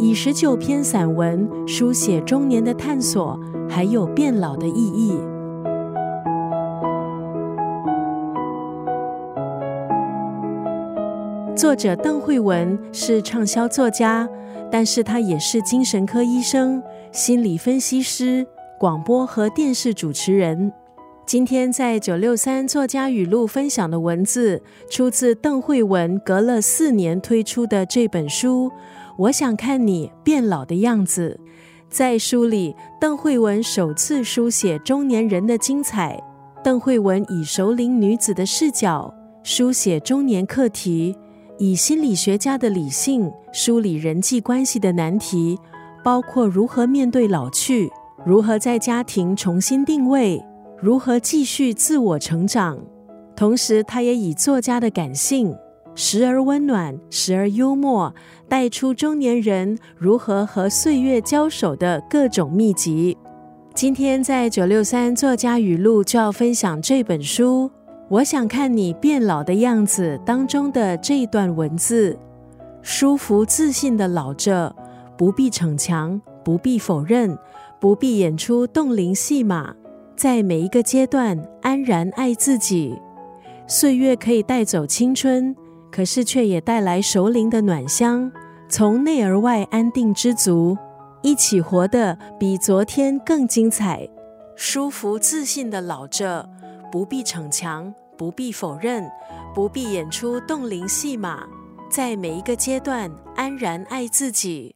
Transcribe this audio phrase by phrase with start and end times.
[0.00, 5.18] 以十九篇散文书写中年的探索，还有变老的意义。
[11.54, 14.26] 作者邓慧文是畅销作家，
[14.70, 16.82] 但是他也是精神科医生、
[17.12, 18.46] 心理分析师、
[18.80, 20.72] 广播和电视主持人。
[21.26, 28.72] 今天在九六三作家语录分享的文字，出自邓慧文隔了四年推出的这本书。
[29.16, 31.38] 我想看你变老的样子。
[31.88, 36.18] 在书里，邓慧文首次书写中年人的精彩。
[36.64, 39.12] 邓慧文以熟龄女子的视角
[39.42, 41.14] 书写中年课题，
[41.58, 45.58] 以心理学家的理性梳理人际关系的难题，
[46.02, 47.90] 包括如何面对老去，
[48.24, 50.42] 如何在家庭重新定位，
[50.80, 52.78] 如何继续自我成长。
[53.36, 55.54] 同时，他也以作家的感性。
[55.94, 58.14] 时而温暖，时而幽默，
[58.48, 63.16] 带出中年人如何和岁月交手的各种秘籍。
[63.74, 67.70] 今天在九六三作家语录就要分享这本书。
[68.08, 72.18] 我想看你变老的样子当中的这一段文字：
[72.82, 74.74] 舒服自信的老着，
[75.16, 77.36] 不必逞强，不必否认，
[77.80, 79.74] 不必演出动灵戏码，
[80.16, 82.94] 在每一个阶段安然爱自己。
[83.66, 85.54] 岁月可以带走青春。
[85.92, 88.32] 可是，却也带来熟龄的暖香，
[88.66, 90.76] 从内而外安定知足，
[91.22, 94.08] 一起活得比昨天更精彩，
[94.56, 96.48] 舒服自信的老着，
[96.90, 99.08] 不必逞强，不必否认，
[99.54, 101.44] 不必演出冻龄戏码，
[101.90, 104.70] 在每一个阶段安然爱自己。